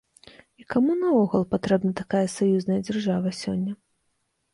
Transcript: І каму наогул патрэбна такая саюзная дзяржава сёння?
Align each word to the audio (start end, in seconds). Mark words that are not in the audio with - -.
І 0.61 0.63
каму 0.73 0.95
наогул 1.01 1.43
патрэбна 1.51 1.91
такая 1.99 2.21
саюзная 2.37 2.79
дзяржава 2.87 3.35
сёння? 3.43 3.75